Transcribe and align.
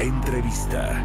Entrevista. 0.00 1.04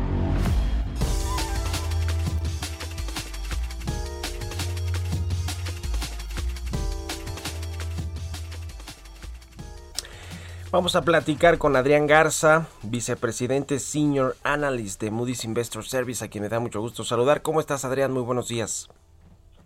Vamos 10.71 10.95
a 10.95 11.01
platicar 11.01 11.57
con 11.57 11.75
Adrián 11.75 12.07
Garza, 12.07 12.67
vicepresidente 12.83 13.79
Senior 13.79 14.35
Analyst 14.43 15.01
de 15.01 15.11
Moody's 15.11 15.43
Investor 15.43 15.83
Service, 15.83 16.23
a 16.23 16.29
quien 16.29 16.43
me 16.43 16.49
da 16.49 16.59
mucho 16.59 16.81
gusto 16.81 17.03
saludar. 17.03 17.41
¿Cómo 17.41 17.59
estás, 17.59 17.85
Adrián? 17.85 18.11
Muy 18.11 18.23
buenos 18.23 18.47
días. 18.47 18.89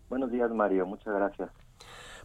Buenos 0.10 0.32
días, 0.32 0.52
Mario. 0.52 0.86
Muchas 0.86 1.14
gracias. 1.14 1.50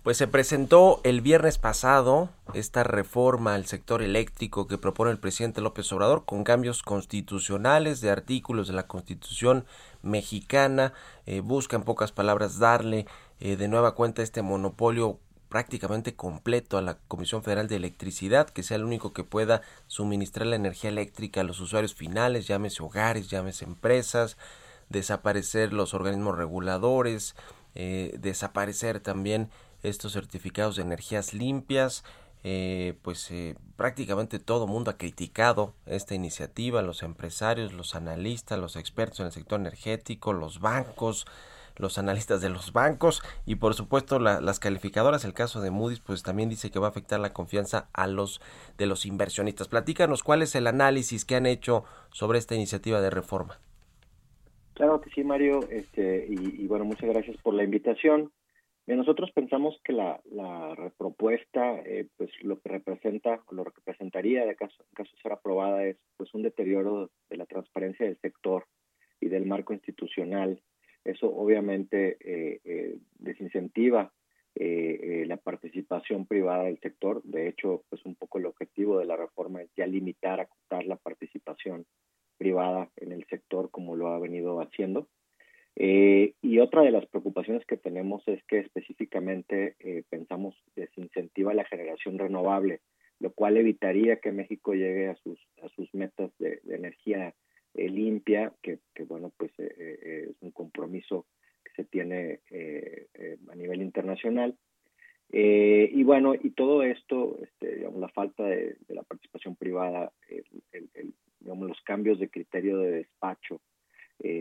Pues 0.06 0.18
se 0.18 0.28
presentó 0.28 1.00
el 1.02 1.20
viernes 1.20 1.58
pasado 1.58 2.28
esta 2.54 2.84
reforma 2.84 3.56
al 3.56 3.66
sector 3.66 4.02
eléctrico 4.02 4.68
que 4.68 4.78
propone 4.78 5.10
el 5.10 5.18
presidente 5.18 5.60
López 5.60 5.92
Obrador 5.92 6.24
con 6.24 6.44
cambios 6.44 6.84
constitucionales 6.84 8.00
de 8.00 8.10
artículos 8.10 8.68
de 8.68 8.74
la 8.74 8.86
Constitución 8.86 9.64
mexicana. 10.02 10.92
Eh, 11.26 11.40
busca, 11.40 11.74
en 11.74 11.82
pocas 11.82 12.12
palabras, 12.12 12.60
darle 12.60 13.08
eh, 13.40 13.56
de 13.56 13.66
nueva 13.66 13.96
cuenta 13.96 14.22
este 14.22 14.42
monopolio 14.42 15.18
prácticamente 15.48 16.14
completo 16.14 16.78
a 16.78 16.82
la 16.82 16.98
Comisión 17.08 17.42
Federal 17.42 17.66
de 17.66 17.74
Electricidad, 17.74 18.48
que 18.48 18.62
sea 18.62 18.76
el 18.76 18.84
único 18.84 19.12
que 19.12 19.24
pueda 19.24 19.62
suministrar 19.88 20.46
la 20.46 20.54
energía 20.54 20.90
eléctrica 20.90 21.40
a 21.40 21.44
los 21.44 21.58
usuarios 21.58 21.96
finales, 21.96 22.46
llámese 22.46 22.80
hogares, 22.80 23.28
llámese 23.28 23.64
empresas, 23.64 24.36
desaparecer 24.88 25.72
los 25.72 25.94
organismos 25.94 26.38
reguladores, 26.38 27.34
eh, 27.74 28.16
desaparecer 28.20 29.00
también 29.00 29.50
estos 29.82 30.12
certificados 30.12 30.76
de 30.76 30.82
energías 30.82 31.34
limpias, 31.34 32.04
eh, 32.44 32.94
pues 33.02 33.30
eh, 33.30 33.56
prácticamente 33.76 34.38
todo 34.38 34.66
mundo 34.66 34.90
ha 34.90 34.98
criticado 34.98 35.74
esta 35.86 36.14
iniciativa, 36.14 36.82
los 36.82 37.02
empresarios, 37.02 37.72
los 37.72 37.94
analistas, 37.94 38.58
los 38.58 38.76
expertos 38.76 39.20
en 39.20 39.26
el 39.26 39.32
sector 39.32 39.58
energético, 39.58 40.32
los 40.32 40.60
bancos, 40.60 41.26
los 41.78 41.98
analistas 41.98 42.40
de 42.40 42.48
los 42.48 42.72
bancos 42.72 43.22
y 43.44 43.56
por 43.56 43.74
supuesto 43.74 44.18
las 44.18 44.60
calificadoras. 44.60 45.24
El 45.24 45.34
caso 45.34 45.60
de 45.60 45.70
Moody's 45.70 46.00
pues 46.00 46.22
también 46.22 46.48
dice 46.48 46.70
que 46.70 46.78
va 46.78 46.86
a 46.86 46.90
afectar 46.90 47.20
la 47.20 47.32
confianza 47.32 47.88
a 47.92 48.06
los 48.06 48.40
de 48.78 48.86
los 48.86 49.06
inversionistas. 49.06 49.68
Platícanos 49.68 50.22
cuál 50.22 50.42
es 50.42 50.54
el 50.54 50.66
análisis 50.66 51.24
que 51.24 51.36
han 51.36 51.46
hecho 51.46 51.84
sobre 52.10 52.38
esta 52.38 52.54
iniciativa 52.54 53.00
de 53.00 53.10
reforma. 53.10 53.58
Claro 54.74 55.00
que 55.00 55.08
sí, 55.10 55.24
Mario, 55.24 55.60
este, 55.70 56.26
y, 56.28 56.66
bueno, 56.66 56.84
muchas 56.84 57.08
gracias 57.08 57.38
por 57.38 57.54
la 57.54 57.64
invitación. 57.64 58.30
Nosotros 58.86 59.32
pensamos 59.32 59.80
que 59.82 59.92
la, 59.92 60.20
la 60.30 60.92
propuesta, 60.96 61.80
eh, 61.80 62.06
pues 62.16 62.30
lo 62.42 62.60
que 62.60 62.68
representa, 62.68 63.42
lo 63.50 63.64
que 63.64 63.72
representaría 63.76 64.46
de 64.46 64.54
caso, 64.54 64.76
en 64.80 64.94
caso 64.94 65.10
de 65.14 65.22
ser 65.22 65.32
aprobada 65.32 65.84
es 65.84 65.96
pues 66.16 66.32
un 66.34 66.42
deterioro 66.42 67.10
de 67.28 67.36
la 67.36 67.46
transparencia 67.46 68.06
del 68.06 68.18
sector 68.20 68.66
y 69.20 69.28
del 69.28 69.46
marco 69.46 69.72
institucional 69.72 70.62
eso 71.06 71.32
obviamente 71.32 72.16
eh, 72.20 72.60
eh, 72.64 72.98
desincentiva 73.18 74.12
eh, 74.56 75.24
la 75.28 75.36
participación 75.36 76.26
privada 76.26 76.64
del 76.64 76.80
sector. 76.80 77.22
De 77.22 77.48
hecho, 77.48 77.84
pues 77.88 78.04
un 78.04 78.16
poco 78.16 78.38
el 78.38 78.46
objetivo 78.46 78.98
de 78.98 79.04
la 79.04 79.16
reforma 79.16 79.62
es 79.62 79.70
ya 79.76 79.86
limitar, 79.86 80.40
acotar 80.40 80.84
la 80.84 80.96
participación 80.96 81.86
privada 82.38 82.90
en 82.96 83.12
el 83.12 83.24
sector 83.26 83.70
como 83.70 83.94
lo 83.94 84.08
ha 84.08 84.18
venido 84.18 84.60
haciendo. 84.60 85.06
Y 85.78 86.58
otra 86.58 86.82
de 86.82 86.90
las 86.90 87.04
preocupaciones 87.06 87.66
que 87.66 87.76
tenemos 87.76 88.26
es 88.26 88.42
que 88.44 88.60
específicamente 88.60 89.76
pensamos 90.08 90.54
desincentiva 90.74 91.52
la 91.52 91.66
generación 91.66 92.18
renovable, 92.18 92.80
lo 93.20 93.32
cual 93.32 93.56
evitaría 93.56 94.20
que 94.20 94.32
México 94.32 94.74
llegue 94.74 95.08
a 95.08 95.16
sus, 95.16 95.38
a 95.62 95.68
sus 95.70 95.92
metas 95.94 96.30
de, 96.38 96.60
energía 96.68 97.34
eh, 97.74 97.88
limpia, 97.88 98.52
que, 98.62 98.78
bueno, 99.06 99.32
pues 99.36 99.52
eh, 99.58 99.74
eh, 99.78 100.28
es 100.30 100.36
un 100.42 100.50
compromiso 100.50 101.26
que 101.64 101.82
se 101.82 101.84
tiene 101.84 102.40
a 103.50 103.54
nivel 103.54 103.82
internacional. 103.82 104.56
y 105.30 106.02
bueno, 106.04 106.34
y 106.34 106.50
todo 106.50 106.82
esto, 106.82 107.38
este, 107.42 107.76
digamos, 107.76 108.00
la 108.00 108.08
falta 108.08 108.44
de, 108.44 108.76
la 108.88 109.02
participación 109.02 109.56
privada, 109.56 110.12
digamos, 111.40 111.68
los 111.68 111.80
cambios 111.82 112.18
de 112.18 112.28
criterio 112.28 112.78
de 112.78 112.90
despacho 112.90 113.60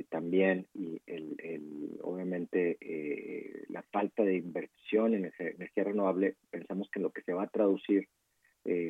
también, 0.09 0.67
y 0.73 1.01
el, 1.05 1.99
obviamente 2.01 2.77
la 3.69 3.83
falta 3.83 4.23
de 4.23 4.35
inversión 4.35 5.13
en 5.13 5.31
energía 5.37 5.83
renovable, 5.83 6.35
pensamos 6.49 6.89
que 6.91 6.99
lo 6.99 7.11
que 7.11 7.21
se 7.21 7.33
va 7.33 7.43
a 7.43 7.47
traducir 7.47 8.07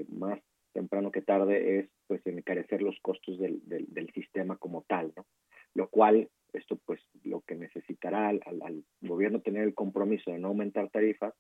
más 0.10 0.40
temprano 0.76 1.10
que 1.10 1.22
tarde 1.22 1.80
es 1.80 1.90
pues 2.06 2.22
encarecer 2.28 2.82
los 2.82 3.00
costos 3.02 3.40
del, 3.40 3.62
del, 3.66 4.12
sistema 4.14 4.58
como 4.58 4.84
tal, 4.84 5.14
¿no? 5.16 5.26
Lo 5.74 5.90
cual, 5.90 6.30
esto 6.54 6.78
pues 6.86 7.00
lo 7.24 7.42
que 7.42 7.56
necesitará 7.56 8.28
al, 8.28 8.42
al, 8.46 8.84
gobierno 9.02 9.40
tener 9.40 9.64
el 9.64 9.74
compromiso 9.74 10.32
de 10.32 10.40
no 10.40 10.50
aumentar 10.50 10.90
tarifas, 10.90 11.34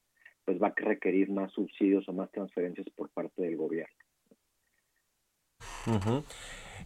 pues 0.45 0.61
va 0.61 0.67
a 0.67 0.73
requerir 0.75 1.29
más 1.29 1.51
subsidios 1.51 2.07
o 2.07 2.13
más 2.13 2.31
transferencias 2.31 2.89
por 2.95 3.09
parte 3.09 3.41
del 3.41 3.57
gobierno. 3.57 3.95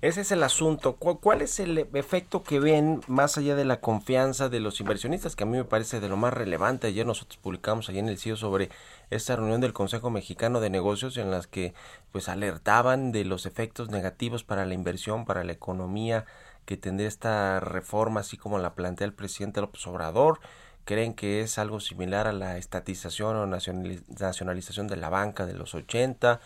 Ese 0.02 0.22
es 0.22 0.32
el 0.32 0.44
asunto. 0.44 0.96
¿Cuál 0.96 1.42
es 1.42 1.60
el 1.60 1.78
efecto 1.78 2.42
que 2.42 2.62
ven 2.62 3.02
más 3.08 3.38
allá 3.38 3.56
de 3.56 3.66
la 3.66 3.82
confianza 3.82 4.48
de 4.48 4.62
los 4.62 4.80
inversionistas? 4.80 5.36
Que 5.36 5.44
a 5.44 5.46
mí 5.46 5.58
me 5.58 5.66
parece 5.66 6.00
de 6.00 6.08
lo 6.08 6.16
más 6.16 6.34
relevante. 6.34 6.88
Ayer 6.88 7.06
nosotros 7.06 7.36
publicamos 7.36 7.90
allí 7.90 8.00
en 8.00 8.08
el 8.08 8.18
CIO 8.18 8.38
sobre 8.38 8.70
esta 9.10 9.36
reunión 9.36 9.60
del 9.60 9.74
Consejo 9.74 10.10
Mexicano 10.10 10.62
de 10.62 10.70
Negocios 10.70 11.18
en 11.18 11.32
las 11.32 11.48
que 11.48 11.74
pues 12.14 12.30
alertaban 12.30 13.12
de 13.12 13.26
los 13.26 13.46
efectos 13.46 13.90
negativos 13.90 14.46
para 14.46 14.66
la 14.66 14.74
inversión, 14.74 15.26
para 15.26 15.44
la 15.44 15.52
economía 15.52 16.24
que 16.64 16.78
tendría 16.78 17.10
esta 17.10 17.60
reforma, 17.60 18.22
así 18.22 18.38
como 18.38 18.58
la 18.58 18.76
plantea 18.76 19.06
el 19.06 19.14
presidente 19.14 19.60
López 19.60 19.86
Obrador. 19.86 20.40
Creen 20.86 21.14
que 21.14 21.42
es 21.42 21.58
algo 21.60 21.82
similar 21.82 22.26
a 22.26 22.32
la 22.32 22.58
estatización 22.58 23.36
o 23.36 23.46
nacionalización 23.46 24.88
de 24.88 24.96
la 24.96 25.10
banca 25.10 25.46
de 25.46 25.56
los 25.56 25.76
80 25.76 26.40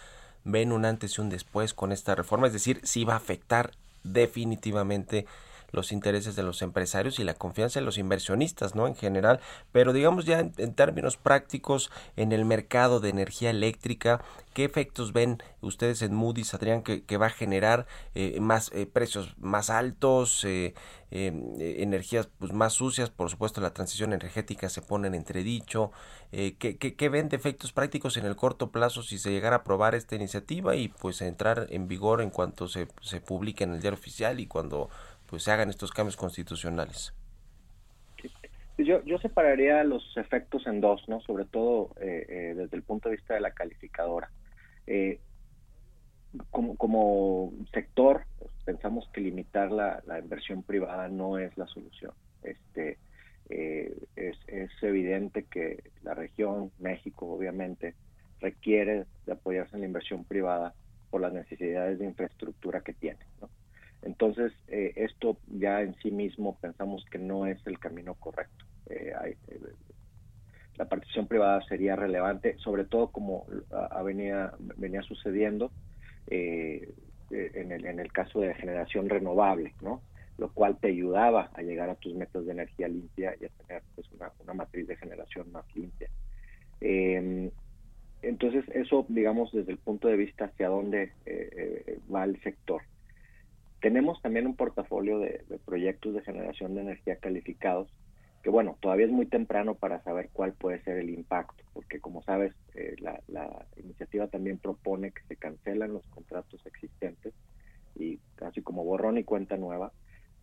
ven 0.43 0.71
un 0.71 0.85
antes 0.85 1.17
y 1.17 1.21
un 1.21 1.29
después 1.29 1.73
con 1.73 1.91
esta 1.91 2.15
reforma, 2.15 2.47
es 2.47 2.53
decir, 2.53 2.81
si 2.83 3.03
va 3.03 3.13
a 3.13 3.17
afectar 3.17 3.71
definitivamente 4.03 5.25
los 5.73 5.91
intereses 5.91 6.35
de 6.35 6.43
los 6.43 6.61
empresarios 6.61 7.19
y 7.19 7.23
la 7.23 7.33
confianza 7.33 7.79
de 7.79 7.85
los 7.85 7.97
inversionistas, 7.97 8.75
¿no? 8.75 8.87
En 8.87 8.95
general, 8.95 9.39
pero 9.71 9.91
digamos 9.91 10.25
ya 10.25 10.39
en, 10.39 10.73
términos 10.73 11.17
prácticos 11.17 11.91
en 12.15 12.31
el 12.31 12.45
mercado 12.45 12.99
de 12.99 13.09
energía 13.09 13.49
eléctrica, 13.49 14.23
¿qué 14.53 14.65
efectos 14.65 15.13
ven 15.13 15.41
ustedes 15.61 16.03
en 16.03 16.13
Moody's, 16.13 16.53
Adrián, 16.53 16.83
que, 16.83 17.17
va 17.17 17.27
a 17.27 17.31
generar 17.31 17.87
eh, 18.13 18.39
más 18.39 18.71
eh, 18.73 18.85
precios 18.85 19.35
más 19.39 19.69
altos, 19.69 20.45
eh, 20.45 20.75
energías 21.11 22.27
pues, 22.39 22.53
más 22.53 22.73
sucias, 22.73 23.11
por 23.11 23.29
supuesto 23.29 23.61
la 23.61 23.73
transición 23.73 24.13
energética 24.13 24.67
se 24.69 24.81
pone 24.81 25.07
en 25.07 25.13
entredicho, 25.13 25.91
¿qué, 26.31 26.55
qué, 26.57 27.09
ven 27.09 27.29
de 27.29 27.35
efectos 27.35 27.71
prácticos 27.71 28.17
en 28.17 28.25
el 28.25 28.35
corto 28.35 28.71
plazo 28.71 29.03
si 29.03 29.19
se 29.19 29.29
llegara 29.29 29.57
a 29.57 29.59
aprobar 29.59 29.93
esta 29.93 30.15
iniciativa 30.15 30.75
y 30.75 30.87
pues 30.87 31.21
entrar 31.21 31.67
en 31.69 31.87
vigor 31.87 32.21
en 32.21 32.31
cuanto 32.31 32.67
se, 32.67 32.87
se 33.01 33.21
publique 33.21 33.63
en 33.63 33.73
el 33.73 33.81
diario 33.81 33.99
oficial 33.99 34.39
y 34.39 34.47
cuando 34.47 34.89
pues 35.27 35.43
se 35.43 35.51
hagan 35.51 35.69
estos 35.69 35.91
cambios 35.91 36.17
constitucionales? 36.17 37.13
Yo, 38.77 39.03
yo 39.03 39.19
separaría 39.19 39.83
los 39.83 40.17
efectos 40.17 40.65
en 40.65 40.81
dos, 40.81 41.07
¿no? 41.07 41.21
Sobre 41.21 41.45
todo 41.45 41.91
eh, 42.01 42.25
eh, 42.27 42.53
desde 42.55 42.75
el 42.75 42.83
punto 42.83 43.09
de 43.09 43.15
vista 43.15 43.35
de 43.35 43.41
la 43.41 43.51
calificadora. 43.51 44.31
Eh, 44.87 45.19
como, 46.49 46.75
como 46.75 47.53
sector, 47.71 48.25
pensamos 48.65 49.07
que 49.13 49.21
limitar 49.21 49.71
la, 49.71 50.01
inversión 50.19 50.63
privada 50.63 51.07
no 51.07 51.37
es 51.37 51.55
la 51.55 51.67
solución. 51.67 52.13
Este, 52.41 52.97
es, 53.49 54.37
es 54.47 54.71
evidente 54.81 55.43
que 55.43 55.91
la 56.01 56.15
región, 56.15 56.71
México, 56.79 57.27
obviamente, 57.27 57.93
requiere 58.39 59.05
de 59.27 59.31
apoyarse 59.33 59.75
en 59.75 59.81
la 59.81 59.87
inversión 59.87 60.25
privada 60.25 60.73
por 61.11 61.21
las 61.21 61.31
necesidades 61.31 61.99
de 61.99 62.05
infraestructura 62.05 62.81
que 62.81 62.93
tiene. 62.93 63.19
¿no? 63.39 63.49
Entonces, 64.03 64.51
eh, 64.67 64.93
esto 64.95 65.37
ya 65.47 65.81
en 65.81 65.95
sí 65.95 66.11
mismo 66.11 66.57
pensamos 66.59 67.05
que 67.11 67.19
no 67.19 67.45
es 67.45 67.65
el 67.65 67.79
camino 67.79 68.15
correcto. 68.15 68.65
Eh, 68.89 69.13
eh, 69.47 69.59
la 70.75 70.85
participación 70.85 71.27
privada 71.27 71.61
sería 71.67 71.95
relevante, 71.95 72.57
sobre 72.57 72.83
todo 72.83 73.07
como 73.09 73.45
venía, 74.03 74.53
venía 74.77 75.03
sucediendo 75.03 75.71
eh, 76.27 76.93
en, 77.31 77.71
el, 77.71 77.85
en 77.85 77.99
el 77.99 78.11
caso 78.11 78.41
de 78.41 78.53
generación 78.53 79.09
renovable, 79.09 79.73
¿no? 79.81 80.01
lo 80.37 80.51
cual 80.51 80.77
te 80.77 80.87
ayudaba 80.87 81.51
a 81.53 81.61
llegar 81.61 81.89
a 81.89 81.95
tus 81.95 82.13
metas 82.15 82.45
de 82.45 82.51
energía 82.51 82.87
limpia 82.87 83.35
y 83.39 83.45
a 83.45 83.49
tener 83.49 83.83
pues, 83.95 84.07
una, 84.11 84.53
matriz 84.53 84.87
de 84.87 84.95
generación 84.95 85.51
más 85.51 85.65
limpia. 85.75 86.09
Em, 86.81 87.51
entonces, 88.21 88.65
eso, 88.73 89.05
digamos, 89.09 89.51
desde 89.51 89.71
el 89.71 89.77
punto 89.77 90.07
de 90.07 90.15
vista 90.15 90.45
hacia 90.45 90.69
dónde 90.69 91.11
eh, 91.25 91.83
eh, 91.87 91.99
va 92.13 92.23
el 92.23 92.41
sector. 92.41 92.81
Tenemos 93.83 94.21
también 94.21 94.47
un 94.47 94.55
portafolio 94.55 95.19
de, 95.19 95.43
proyectos 95.65 96.13
de 96.13 96.21
generación 96.21 96.73
de 96.73 96.83
energía 96.83 97.17
calificados, 97.17 97.93
que 98.41 98.49
bueno, 98.49 98.77
todavía 98.79 99.07
es 99.07 99.11
muy 99.11 99.25
temprano 99.25 99.75
para 99.75 100.01
saber 100.03 100.29
cuál 100.31 100.53
puede 100.53 100.81
ser 100.83 100.99
el 100.99 101.09
impacto, 101.09 101.65
porque 101.73 101.99
como 101.99 102.23
sabes, 102.23 102.53
eh, 102.75 102.95
la, 102.99 103.67
iniciativa 103.75 104.27
también 104.27 104.57
propone 104.57 105.11
que 105.11 105.21
se 105.27 105.35
cancelan 105.35 105.91
los 105.91 106.07
contratos 106.07 106.65
existentes 106.65 107.33
y 107.93 108.19
casi 108.35 108.61
como 108.61 108.85
borrón 108.85 109.17
y 109.17 109.25
cuenta 109.25 109.57
nueva, 109.57 109.91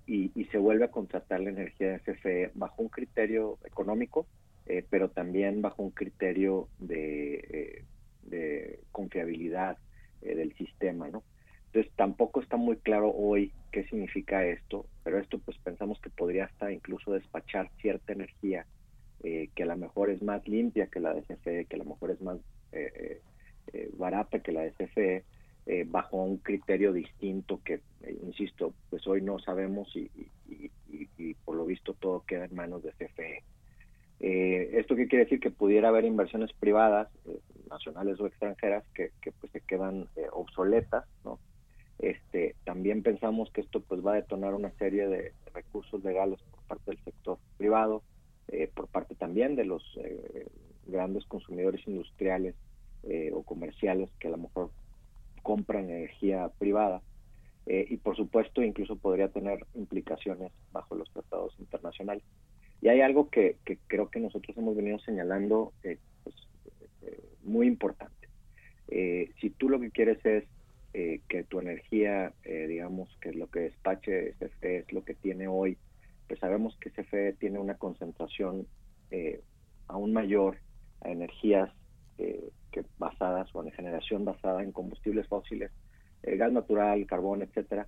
y, 0.07 0.29
se 0.53 0.59
vuelve 0.59 0.85
a 0.85 0.91
contratar 0.91 1.41
la 1.41 1.49
energía 1.49 1.93
de 1.93 2.01
CFE 2.01 2.51
bajo 2.53 2.83
un 2.83 2.91
criterio 2.91 3.59
económico 3.65 4.27
eh, 4.67 4.85
pero 4.91 5.09
también 5.09 5.63
bajo 5.63 5.83
un 5.83 5.93
criterio 5.93 6.69
de, 6.79 7.87
eh, 8.31 8.81
confiabilidad 8.93 9.79
del 10.21 10.55
sistema, 10.57 11.09
¿no? 11.09 11.23
Entonces 11.73 11.93
tampoco 11.97 12.41
está 12.41 12.57
muy 12.57 12.77
claro 12.77 13.13
hoy 13.15 13.53
qué 13.71 13.85
significa 13.85 14.45
esto, 14.45 14.87
pero 15.05 15.19
esto 15.19 15.39
pues 15.39 15.57
pensamos 15.59 16.01
que 16.01 16.11
podría 16.11 16.47
hasta 16.47 16.73
incluso 16.73 17.13
despachar 17.13 17.71
cierta 17.81 18.13
energía 18.13 18.67
que 19.23 19.63
a 19.63 19.67
lo 19.67 19.77
mejor 19.77 20.09
es 20.11 20.23
más 20.23 20.49
limpia 20.49 20.87
que 20.87 20.99
la 20.99 21.13
de 21.13 21.23
CFE, 21.23 21.67
que 21.67 21.77
a 21.77 21.79
lo 21.79 21.85
mejor 21.85 22.11
es 22.11 22.21
más 22.23 22.39
barata 23.93 24.41
que 24.41 24.51
la 24.51 24.63
de 24.63 24.73
CFE, 24.73 25.25
bajo 25.87 26.17
un 26.17 26.39
criterio 26.39 26.93
distinto 26.93 27.61
que, 27.63 27.81
insisto, 28.25 28.73
pues 28.89 29.07
hoy 29.07 29.21
no 29.21 29.39
sabemos 29.39 29.95
y, 29.95 30.11
por 31.45 31.55
lo 31.55 31.67
visto 31.67 31.95
todo 31.95 32.25
queda 32.27 32.47
en 32.47 32.55
manos 32.55 32.83
de 32.83 32.93
CFE. 32.93 33.43
Eh, 34.21 34.79
¿Esto 34.79 34.97
qué 34.97 35.09
quiere 35.09 35.25
decir? 35.25 35.41
Que 35.41 35.51
pudiera 35.51 35.89
haber 35.89 36.05
inversiones 36.05 36.53
privadas, 36.53 37.09
eh, 37.27 37.39
nacionales 37.71 38.21
o 38.21 38.27
extranjeras, 38.27 38.85
que, 38.95 39.11
pues 39.41 39.51
se 39.53 39.61
quedan 39.63 40.09
eh, 40.17 40.27
obsoletas, 40.33 41.07
también 42.71 43.03
pensamos 43.03 43.51
que 43.51 43.63
esto 43.63 43.81
pues 43.81 44.01
va 44.01 44.13
a 44.13 44.23
detonar 44.23 44.55
una 44.55 44.71
serie 44.79 45.09
de 45.09 45.33
recursos 45.53 46.05
legales 46.05 46.41
por 46.53 46.63
parte 46.69 46.93
del 46.93 47.03
sector 47.03 47.37
privado, 47.59 48.05
por 48.75 48.87
parte 48.87 49.17
también 49.17 49.57
de 49.57 49.65
los 49.65 49.83
grandes 50.87 51.25
consumidores 51.25 51.85
industriales 51.89 52.55
o 53.33 53.43
comerciales 53.43 54.09
que 54.21 54.29
a 54.29 54.31
lo 54.31 54.37
mejor 54.37 54.71
compran 55.43 55.91
energía 55.91 56.49
privada 56.61 57.03
y 57.67 57.97
por 57.97 58.15
supuesto 58.17 58.63
incluso 58.63 58.95
podría 58.95 59.31
tener 59.31 59.67
implicaciones 59.75 60.53
bajo 60.71 60.95
los 60.95 61.11
tratados 61.11 61.53
internacionales. 61.59 62.23
Y 62.81 62.89
hay 62.89 63.01
algo 63.01 63.31
que, 63.31 63.57
creo 63.89 64.11
que 64.11 64.21
nosotros 64.21 64.57
hemos 64.57 64.77
venido 64.77 65.01
señalando 65.01 65.73
eh, 65.83 65.99
pues, 66.23 66.37
eh, 67.03 67.21
muy 67.43 67.67
importante. 67.67 68.29
Eh, 68.87 69.33
si 69.41 69.51
tú 69.51 69.69
lo 69.69 69.81
que 69.81 69.91
quieres 69.91 70.25
es 70.25 70.45
que 70.93 71.45
tu 71.49 71.61
energía, 71.61 72.33
digamos, 72.45 73.09
que 73.21 73.31
es 73.31 73.37
lo 73.37 73.49
que 73.49 73.61
despache 73.61 74.35
CFE 74.39 74.79
es 74.79 74.93
lo 74.93 75.05
que 75.05 75.15
tiene 75.15 75.47
hoy, 75.47 75.79
pues 76.27 76.41
sabemos 76.41 76.77
que 76.81 76.91
CFE 76.91 77.35
tiene 77.35 77.59
una 77.59 77.75
concentración 77.77 78.67
aún 79.87 80.13
mayor 80.13 80.59
a 81.01 81.11
energías 81.11 81.71
que 82.17 82.85
basadas 82.99 83.49
o 83.55 83.65
en 83.65 83.71
generación 83.73 84.25
basada 84.25 84.63
en 84.63 84.73
combustibles 84.73 85.27
fósiles, 85.29 85.71
gas 86.23 86.53
natural, 86.53 87.07
carbón, 87.07 87.43
etcétera. 87.43 87.87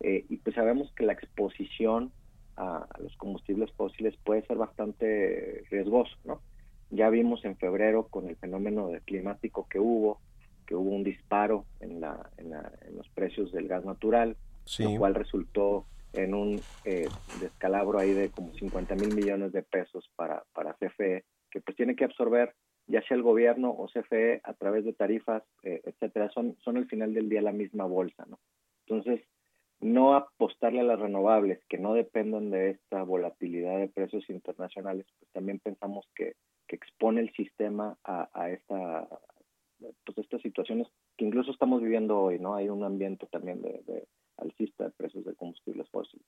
y 0.00 0.36
pues 0.36 0.54
sabemos 0.54 0.92
que 0.94 1.04
la 1.04 1.14
exposición 1.14 2.12
a, 2.56 2.86
los 3.00 3.16
combustibles 3.16 3.70
fósiles 3.72 4.16
puede 4.24 4.46
ser 4.46 4.56
bastante 4.56 5.64
riesgoso, 5.70 6.16
¿no? 6.24 6.40
Ya 6.90 7.08
vimos 7.08 7.44
en 7.44 7.56
febrero 7.56 8.08
con 8.08 8.28
el 8.28 8.36
fenómeno 8.36 8.90
climático 9.04 9.66
que 9.68 9.78
hubo, 9.78 10.20
que 10.72 10.76
hubo 10.76 10.88
un 10.92 11.04
disparo 11.04 11.66
en, 11.80 12.00
la, 12.00 12.30
en, 12.38 12.50
los 12.96 13.06
precios 13.10 13.52
del 13.52 13.68
gas 13.68 13.84
natural, 13.84 14.38
lo 14.78 14.96
cual 14.96 15.14
resultó 15.14 15.84
en 16.14 16.32
un 16.32 16.62
eh, 16.86 17.08
descalabro 17.42 17.98
ahí 17.98 18.12
de 18.14 18.30
como 18.30 18.54
50 18.54 18.94
mil 18.94 19.14
millones 19.14 19.52
de 19.52 19.62
pesos 19.62 20.10
para, 20.16 20.44
para 20.54 20.72
CFE, 20.72 21.24
que 21.50 21.60
pues 21.60 21.76
tiene 21.76 21.94
que 21.94 22.06
absorber 22.06 22.54
ya 22.86 23.02
sea 23.02 23.18
el 23.18 23.22
gobierno 23.22 23.68
o 23.68 23.86
CFE 23.86 24.40
a 24.44 24.54
través 24.54 24.86
de 24.86 24.94
tarifas, 24.94 25.42
eh, 25.62 25.82
etcétera, 25.84 26.30
son, 26.30 26.56
son 26.64 26.78
al 26.78 26.86
final 26.86 27.12
del 27.12 27.28
día 27.28 27.42
la 27.42 27.52
misma 27.52 27.84
bolsa, 27.84 28.24
¿no? 28.26 28.38
Entonces, 28.86 29.20
no 29.80 30.14
apostarle 30.14 30.80
a 30.80 30.84
las 30.84 30.98
renovables 30.98 31.62
que 31.68 31.76
no 31.76 31.92
dependan 31.92 32.50
de 32.50 32.70
esta 32.70 33.02
volatilidad 33.02 33.78
de 33.78 33.88
precios 33.88 34.28
internacionales, 34.30 35.04
pues 35.18 35.30
también 35.32 35.58
pensamos 35.58 36.08
que, 36.14 36.32
expone 36.68 37.20
el 37.20 37.30
sistema 37.34 37.98
a, 38.02 38.48
esta 38.48 39.06
pues 40.04 40.18
estas 40.18 40.42
situaciones 40.42 40.88
que 41.16 41.24
incluso 41.24 41.50
estamos 41.50 41.82
viviendo 41.82 42.18
hoy, 42.18 42.38
¿no? 42.38 42.54
Hay 42.54 42.68
un 42.68 42.84
ambiente 42.84 43.26
también 43.26 43.62
de, 43.62 44.06
alcista 44.36 44.84
de 44.84 44.90
precios 44.90 45.24
de 45.24 45.34
combustibles 45.34 45.88
fósiles. 45.90 46.26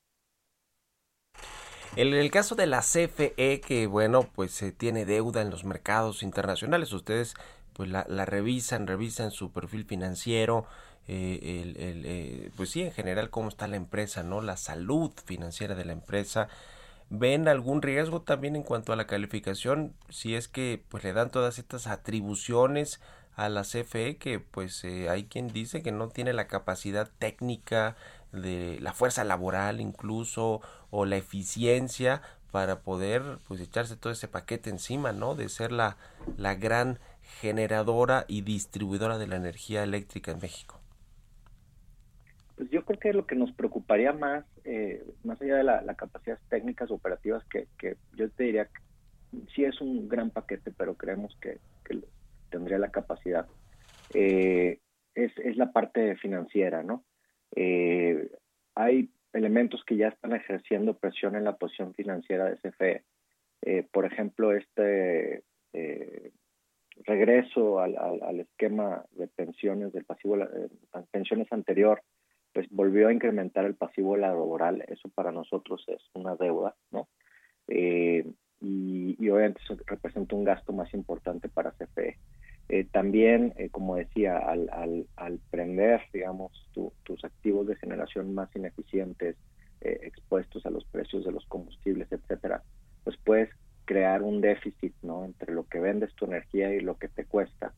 En 1.96 2.12
el 2.12 2.30
caso 2.30 2.54
de 2.54 2.66
la 2.66 2.80
CFE, 2.80 3.60
que 3.60 3.86
bueno, 3.86 4.28
pues 4.34 4.50
se 4.50 4.72
tiene 4.72 5.04
deuda 5.04 5.42
en 5.42 5.50
los 5.50 5.64
mercados 5.64 6.22
internacionales, 6.22 6.92
ustedes 6.92 7.34
pues 7.72 7.88
la, 7.88 8.04
la 8.08 8.24
revisan, 8.24 8.86
revisan 8.86 9.30
su 9.30 9.52
perfil 9.52 9.84
financiero, 9.84 10.66
eh, 11.06 11.74
el, 11.76 12.02
eh, 12.06 12.50
pues 12.56 12.70
sí, 12.70 12.82
en 12.82 12.92
general 12.92 13.30
cómo 13.30 13.48
está 13.48 13.68
la 13.68 13.76
empresa, 13.76 14.22
¿no? 14.22 14.40
La 14.40 14.56
salud 14.56 15.12
financiera 15.24 15.74
de 15.74 15.84
la 15.84 15.92
empresa. 15.92 16.48
¿Ven 17.10 17.48
algún 17.48 17.82
riesgo 17.82 18.22
también 18.22 18.56
en 18.56 18.62
cuanto 18.62 18.92
a 18.92 18.96
la 18.96 19.06
calificación? 19.06 19.94
Si 20.08 20.34
es 20.34 20.48
que 20.48 20.82
pues 20.88 21.04
le 21.04 21.12
dan 21.12 21.30
todas 21.30 21.58
estas 21.58 21.86
atribuciones 21.86 23.00
a 23.36 23.48
la 23.48 23.62
CFE 23.62 24.16
que 24.16 24.38
pues 24.38 24.84
eh, 24.84 25.08
hay 25.08 25.24
quien 25.24 25.48
dice 25.48 25.82
que 25.82 25.92
no 25.92 26.08
tiene 26.08 26.32
la 26.32 26.46
capacidad 26.46 27.10
técnica 27.18 27.96
de 28.32 28.78
la 28.80 28.92
fuerza 28.92 29.24
laboral 29.24 29.80
incluso 29.80 30.60
o 30.90 31.04
la 31.04 31.16
eficiencia 31.16 32.22
para 32.50 32.80
poder 32.80 33.22
pues 33.48 33.60
echarse 33.60 33.96
todo 33.96 34.12
ese 34.12 34.28
paquete 34.28 34.70
encima, 34.70 35.12
¿no? 35.12 35.34
De 35.34 35.48
ser 35.48 35.72
la, 35.72 35.96
la 36.36 36.54
gran 36.54 37.00
generadora 37.40 38.24
y 38.28 38.42
distribuidora 38.42 39.18
de 39.18 39.26
la 39.26 39.36
energía 39.36 39.82
eléctrica 39.82 40.30
en 40.30 40.38
México. 40.40 40.80
Pues 42.56 42.70
yo 42.70 42.84
creo 42.84 43.00
que 43.00 43.12
lo 43.12 43.26
que 43.26 43.34
nos 43.34 43.50
preocuparía 43.52 44.12
más, 44.12 44.44
eh, 44.64 45.04
más 45.24 45.40
allá 45.42 45.56
de 45.56 45.64
la, 45.64 45.94
capacidades 45.96 46.40
técnicas 46.48 46.90
operativas, 46.90 47.42
que, 47.46 47.66
que 47.78 47.96
yo 48.14 48.30
te 48.30 48.44
diría 48.44 48.66
que 48.66 48.80
sí 49.54 49.64
es 49.64 49.80
un 49.80 50.08
gran 50.08 50.30
paquete, 50.30 50.70
pero 50.70 50.94
creemos 50.94 51.36
que, 51.40 51.58
tendría 52.54 52.78
la 52.78 52.92
capacidad, 52.92 53.46
eh, 54.12 54.78
es, 55.14 55.32
es, 55.38 55.56
la 55.56 55.72
parte 55.72 56.14
financiera, 56.16 56.84
¿no? 56.84 57.04
Eh, 57.56 58.30
hay 58.76 59.10
elementos 59.32 59.82
que 59.84 59.96
ya 59.96 60.08
están 60.08 60.34
ejerciendo 60.34 60.96
presión 60.96 61.34
en 61.34 61.42
la 61.42 61.56
posición 61.56 61.94
financiera 61.94 62.44
de 62.44 62.58
CFE. 62.58 63.02
por 63.90 64.04
ejemplo, 64.04 64.52
este 64.52 65.42
regreso 67.04 67.80
al, 67.80 67.96
al, 67.98 68.40
esquema 68.40 69.04
de 69.12 69.26
pensiones 69.26 69.92
del 69.92 70.04
pasivo, 70.04 70.36
pensiones 71.10 71.52
anterior, 71.52 72.02
pues 72.52 72.68
volvió 72.70 73.08
a 73.08 73.12
incrementar 73.12 73.64
el 73.64 73.74
pasivo 73.74 74.16
laboral, 74.16 74.84
eso 74.86 75.08
para 75.08 75.32
nosotros 75.32 75.84
es 75.88 76.02
una 76.14 76.36
deuda, 76.36 76.76
¿no? 76.92 77.08
Eh, 77.68 78.24
y, 78.60 79.28
obviamente 79.28 79.60
eso 79.62 79.76
representa 79.86 80.36
un 80.36 80.44
gasto 80.44 80.72
más 80.72 80.92
importante 80.94 81.48
para 81.48 81.72
CFE. 81.72 82.16
Eh, 82.68 82.86
también, 82.90 83.52
eh, 83.56 83.68
como 83.70 83.96
decía, 83.96 84.38
al, 84.38 84.68
al, 84.72 85.06
al 85.16 85.38
prender, 85.50 86.00
digamos, 86.12 86.52
tus 86.72 87.24
activos 87.24 87.66
de 87.66 87.76
generación 87.76 88.34
más 88.34 88.54
ineficientes, 88.56 89.36
expuestos 89.80 90.64
a 90.64 90.70
los 90.70 90.86
precios 90.86 91.26
de 91.26 91.32
los 91.32 91.44
combustibles, 91.44 92.10
etcétera, 92.10 92.62
pues 93.02 93.18
puedes 93.22 93.50
crear 93.84 94.22
un 94.22 94.40
déficit, 94.40 94.94
¿no? 95.02 95.26
Entre 95.26 95.52
lo 95.52 95.68
que 95.68 95.78
vendes 95.78 96.14
tu 96.14 96.24
energía 96.24 96.72
y 96.74 96.80
lo 96.80 96.96
que 96.96 97.08
te 97.08 97.26
cuesta, 97.26 97.74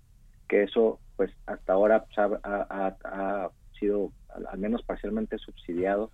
que 0.46 0.62
eso, 0.62 1.00
pues, 1.16 1.32
hasta 1.46 1.72
ahora 1.72 2.04
pues, 2.04 2.16
ha 2.44 3.50
sido 3.78 4.12
al, 4.28 4.58
menos 4.58 4.82
parcialmente 4.82 5.38
subsidiado 5.38 6.10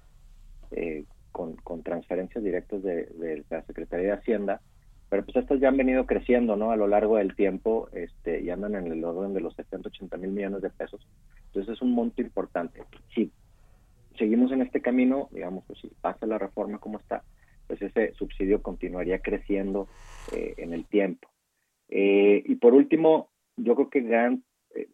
eh, 0.70 1.04
con, 1.30 1.56
transferencias 1.82 2.44
directas 2.44 2.82
de, 2.82 3.44
la 3.48 3.62
Secretaría 3.62 4.08
de 4.08 4.12
Hacienda, 4.12 4.60
pero 5.08 5.24
pues 5.24 5.36
estas 5.36 5.60
ya 5.60 5.68
han 5.68 5.71
venido 5.84 6.06
creciendo 6.06 6.56
¿no? 6.56 6.70
a 6.70 6.76
lo 6.76 6.86
largo 6.86 7.16
del 7.16 7.34
tiempo 7.34 7.88
este, 7.92 8.40
y 8.40 8.50
andan 8.50 8.74
en 8.74 8.86
el 8.86 9.04
orden 9.04 9.34
de 9.34 9.40
los 9.40 9.54
70, 9.54 9.88
80 9.88 10.16
mil 10.16 10.30
millones 10.30 10.62
de 10.62 10.70
pesos. 10.70 11.06
Entonces 11.46 11.74
es 11.74 11.82
un 11.82 11.92
monto 11.92 12.22
importante. 12.22 12.82
Si 13.14 13.30
seguimos 14.16 14.52
en 14.52 14.62
este 14.62 14.80
camino, 14.80 15.28
digamos, 15.32 15.64
pues 15.66 15.80
si 15.80 15.88
pasa 16.00 16.26
la 16.26 16.38
reforma 16.38 16.78
como 16.78 16.98
está, 16.98 17.24
pues 17.66 17.82
ese 17.82 18.12
subsidio 18.14 18.62
continuaría 18.62 19.18
creciendo 19.20 19.88
eh, 20.32 20.54
en 20.58 20.72
el 20.72 20.86
tiempo. 20.86 21.28
Eh, 21.88 22.42
y 22.44 22.54
por 22.56 22.74
último, 22.74 23.30
yo 23.56 23.74
creo 23.74 23.90
que 23.90 24.00
gran, 24.00 24.44
eh, 24.74 24.88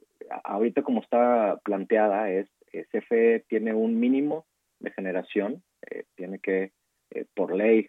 ahorita 0.44 0.82
como 0.82 1.00
está 1.00 1.60
planteada, 1.64 2.30
es 2.30 2.48
CFE 2.92 3.44
tiene 3.48 3.74
un 3.74 3.98
mínimo 3.98 4.46
de 4.78 4.90
generación, 4.90 5.62
tiene 6.16 6.38
que, 6.38 6.72
por 7.34 7.56
ley, 7.56 7.88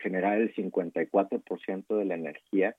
generar 0.00 0.40
el 0.40 0.54
54% 0.54 1.96
de 1.96 2.04
la 2.04 2.14
energía 2.14 2.76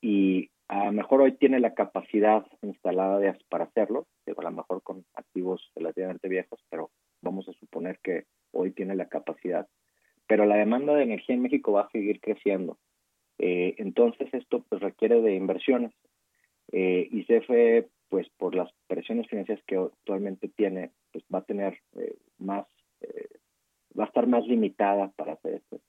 y 0.00 0.50
a 0.68 0.86
lo 0.86 0.92
mejor 0.92 1.22
hoy 1.22 1.32
tiene 1.32 1.60
la 1.60 1.74
capacidad 1.74 2.46
instalada 2.62 3.18
de, 3.18 3.34
para 3.48 3.64
hacerlo, 3.64 4.06
a 4.26 4.42
lo 4.42 4.50
mejor 4.50 4.82
con 4.82 5.04
activos 5.14 5.72
relativamente 5.74 6.28
viejos, 6.28 6.62
pero 6.68 6.90
vamos 7.22 7.48
a 7.48 7.52
suponer 7.54 7.98
que 8.02 8.24
hoy 8.52 8.70
tiene 8.72 8.94
la 8.94 9.08
capacidad. 9.08 9.66
Pero 10.26 10.44
la 10.44 10.56
demanda 10.56 10.94
de 10.94 11.04
energía 11.04 11.34
en 11.34 11.42
México 11.42 11.72
va 11.72 11.82
a 11.82 11.90
seguir 11.90 12.20
creciendo. 12.20 12.78
Eh, 13.38 13.76
entonces 13.78 14.28
esto 14.34 14.64
pues, 14.68 14.82
requiere 14.82 15.22
de 15.22 15.34
inversiones. 15.34 15.92
Eh, 16.70 17.08
y 17.10 17.24
CFE, 17.24 17.88
pues 18.10 18.28
por 18.36 18.54
las 18.54 18.70
presiones 18.88 19.26
financieras 19.28 19.64
que 19.66 19.76
actualmente 19.76 20.48
tiene, 20.48 20.90
pues 21.12 21.24
va 21.34 21.38
a 21.38 21.44
tener 21.44 21.78
eh, 21.96 22.14
más, 22.38 22.66
va 23.98 24.04
a 24.04 24.06
estar 24.06 24.26
más 24.26 24.46
limitada 24.46 25.10
para 25.16 25.32
hacer 25.32 25.54
estas 25.54 25.80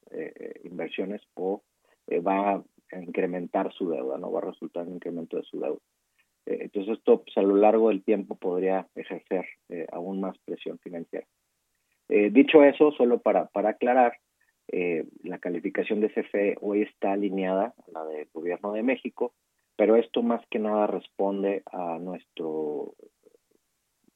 inversiones 0.63 1.21
o 1.35 1.61
va 2.25 2.63
incrementar 2.97 3.71
su 3.73 3.89
deuda, 3.89 4.17
no 4.17 4.31
va 4.31 4.39
a 4.39 4.45
resultar 4.45 4.87
un 4.87 4.95
incremento 4.95 5.37
de 5.37 5.43
su 5.43 5.59
deuda. 5.59 5.79
Eh, 6.45 6.57
entonces 6.61 6.97
esto 6.97 7.21
pues, 7.21 7.37
a 7.37 7.41
lo 7.41 7.55
largo 7.55 7.89
del 7.89 8.03
tiempo 8.03 8.35
podría 8.35 8.87
ejercer 8.95 9.45
eh, 9.69 9.85
aún 9.91 10.19
más 10.19 10.37
presión 10.39 10.79
financiera. 10.79 11.27
Eh, 12.09 12.29
dicho 12.31 12.63
eso, 12.63 12.91
solo 12.91 13.19
para, 13.19 13.45
para 13.47 13.69
aclarar, 13.69 14.17
la 15.23 15.39
calificación 15.39 15.99
de 15.99 16.11
CFE 16.11 16.57
hoy 16.61 16.83
está 16.83 17.13
alineada 17.13 17.73
a 17.87 17.91
la 17.91 18.05
del 18.05 18.27
Gobierno 18.31 18.71
de 18.71 18.83
México, 18.83 19.33
pero 19.75 19.95
esto 19.95 20.21
más 20.21 20.45
que 20.51 20.59
nada 20.59 20.85
responde 20.85 21.63
a 21.71 21.97
nuestro 21.97 22.93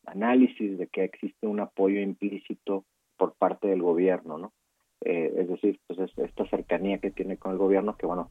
análisis 0.05 0.77
de 0.77 0.85
que 0.85 1.05
existe 1.05 1.47
un 1.47 1.59
apoyo 1.59 1.99
implícito 1.99 2.85
por 3.23 3.35
parte 3.35 3.69
del 3.69 3.81
gobierno, 3.81 4.37
¿no? 4.37 4.51
es 4.99 5.47
decir, 5.47 5.79
pues 5.87 6.11
esta 6.17 6.45
cercanía 6.49 6.97
que 6.97 7.09
tiene 7.09 7.37
con 7.37 7.53
el 7.53 7.57
gobierno 7.57 7.95
que, 7.95 8.05
bueno, 8.05 8.29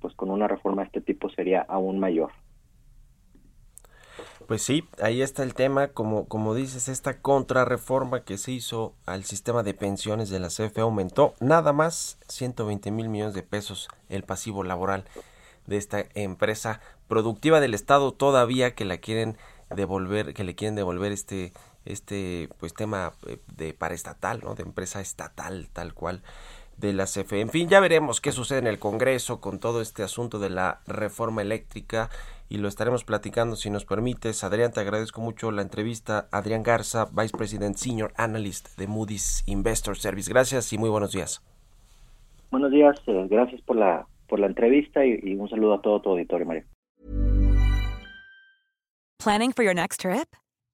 pues 0.00 0.14
con 0.14 0.30
una 0.30 0.46
reforma 0.46 0.82
de 0.82 0.86
este 0.86 1.00
tipo 1.00 1.28
sería 1.28 1.62
aún 1.62 1.98
mayor. 1.98 2.30
Pues 4.46 4.62
sí, 4.62 4.84
ahí 5.02 5.22
está 5.22 5.42
el 5.42 5.54
tema, 5.54 5.88
como, 5.88 6.28
como 6.28 6.54
dices, 6.54 6.88
esta 6.88 7.20
contrarreforma 7.20 8.22
que 8.22 8.38
se 8.38 8.52
hizo 8.52 8.94
al 9.06 9.24
sistema 9.24 9.64
de 9.64 9.74
pensiones 9.74 10.30
de 10.30 10.38
la 10.38 10.50
CFE 10.50 10.82
aumentó 10.82 11.34
nada 11.40 11.72
más 11.72 12.20
120 12.28 12.92
mil 12.92 13.08
millones 13.08 13.34
de 13.34 13.42
pesos 13.42 13.88
el 14.08 14.22
pasivo 14.22 14.62
laboral 14.62 15.02
de 15.66 15.78
esta 15.78 16.04
empresa 16.14 16.80
productiva 17.08 17.58
del 17.58 17.74
Estado 17.74 18.12
todavía 18.12 18.76
que 18.76 18.84
la 18.84 18.98
quieren 18.98 19.36
devolver, 19.74 20.32
que 20.32 20.44
le 20.44 20.54
quieren 20.54 20.76
devolver 20.76 21.10
este, 21.10 21.52
este 21.84 22.48
pues 22.58 22.74
tema 22.74 23.12
eh, 23.26 23.38
de 23.56 23.74
paraestatal, 23.74 24.40
¿no? 24.42 24.54
de 24.54 24.62
empresa 24.62 25.00
estatal 25.00 25.68
tal 25.72 25.94
cual 25.94 26.22
de 26.76 26.92
la 26.92 27.04
CFE. 27.04 27.40
En 27.40 27.50
fin, 27.50 27.68
ya 27.68 27.80
veremos 27.80 28.20
qué 28.20 28.32
sucede 28.32 28.60
en 28.60 28.66
el 28.66 28.78
Congreso 28.78 29.40
con 29.40 29.58
todo 29.58 29.80
este 29.80 30.02
asunto 30.02 30.38
de 30.38 30.50
la 30.50 30.80
reforma 30.86 31.42
eléctrica 31.42 32.08
y 32.48 32.58
lo 32.58 32.68
estaremos 32.68 33.04
platicando 33.04 33.56
si 33.56 33.68
nos 33.68 33.84
permites. 33.84 34.44
Adrián, 34.44 34.72
te 34.72 34.80
agradezco 34.80 35.20
mucho 35.20 35.50
la 35.50 35.62
entrevista. 35.62 36.28
Adrián 36.30 36.62
Garza, 36.62 37.06
Vice 37.12 37.36
President 37.36 37.76
Senior 37.76 38.12
Analyst 38.16 38.78
de 38.78 38.86
Moody's 38.86 39.42
Investor 39.46 39.96
Service. 39.96 40.30
Gracias 40.30 40.72
y 40.72 40.78
muy 40.78 40.88
buenos 40.88 41.12
días. 41.12 41.42
Buenos 42.50 42.70
días, 42.70 42.96
eh, 43.06 43.26
gracias 43.28 43.60
por 43.62 43.76
la 43.76 44.06
por 44.28 44.40
la 44.40 44.46
entrevista 44.46 45.04
y, 45.04 45.18
y 45.22 45.34
un 45.34 45.48
saludo 45.48 45.74
a 45.74 45.80
todo 45.80 46.00
tu 46.00 46.10
auditorio, 46.10 46.46
María. 46.46 46.64
Planning 49.18 49.52
for 49.52 49.64
your 49.64 49.74
next 49.74 50.00
trip? 50.00 50.28